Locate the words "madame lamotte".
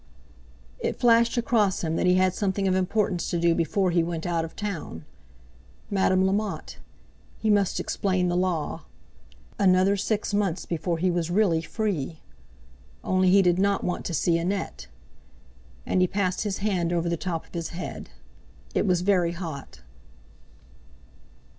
5.91-6.79